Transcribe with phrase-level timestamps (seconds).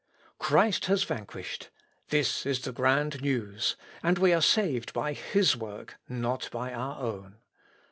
[0.39, 1.69] "Christ has vanquished;
[2.09, 6.97] this is the grand news; and we are saved by his work, not by our
[6.99, 7.35] own.